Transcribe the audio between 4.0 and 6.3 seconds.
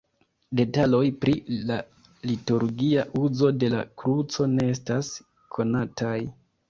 kruco ne estas konataj.